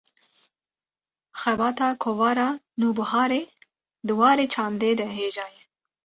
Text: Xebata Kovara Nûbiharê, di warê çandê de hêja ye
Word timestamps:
Xebata 1.41 1.87
Kovara 2.03 2.47
Nûbiharê, 2.79 3.41
di 4.05 4.13
warê 4.19 4.45
çandê 4.53 4.91
de 4.99 5.05
hêja 5.15 5.47
ye 5.55 5.61